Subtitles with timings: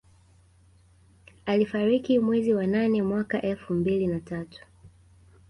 [1.45, 4.61] Alifariki mwezi wa nane mwaka elfu mbili na tatu